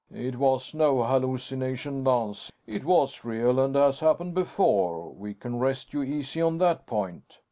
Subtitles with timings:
[0.11, 2.51] "It was no hallucination, Lance.
[2.65, 5.11] It was real and has happened before.
[5.11, 7.37] We can rest you easy on that point."